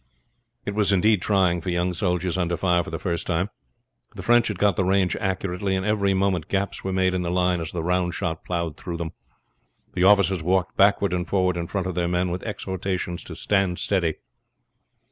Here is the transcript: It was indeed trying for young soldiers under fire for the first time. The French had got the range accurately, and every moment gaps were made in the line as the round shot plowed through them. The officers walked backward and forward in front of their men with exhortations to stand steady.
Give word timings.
It 0.65 0.73
was 0.73 0.91
indeed 0.91 1.21
trying 1.21 1.61
for 1.61 1.69
young 1.69 1.93
soldiers 1.93 2.35
under 2.35 2.57
fire 2.57 2.83
for 2.83 2.89
the 2.89 2.97
first 2.97 3.27
time. 3.27 3.51
The 4.15 4.23
French 4.23 4.47
had 4.47 4.57
got 4.57 4.75
the 4.75 4.83
range 4.83 5.15
accurately, 5.17 5.75
and 5.75 5.85
every 5.85 6.15
moment 6.15 6.47
gaps 6.47 6.83
were 6.83 6.91
made 6.91 7.13
in 7.13 7.21
the 7.21 7.29
line 7.29 7.61
as 7.61 7.71
the 7.71 7.83
round 7.83 8.15
shot 8.15 8.43
plowed 8.43 8.77
through 8.77 8.97
them. 8.97 9.11
The 9.93 10.03
officers 10.05 10.41
walked 10.41 10.75
backward 10.75 11.13
and 11.13 11.27
forward 11.27 11.55
in 11.55 11.67
front 11.67 11.85
of 11.85 11.93
their 11.93 12.07
men 12.07 12.31
with 12.31 12.41
exhortations 12.41 13.23
to 13.25 13.35
stand 13.35 13.77
steady. 13.77 14.15